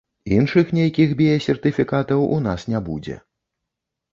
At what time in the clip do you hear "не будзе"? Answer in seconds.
2.73-3.19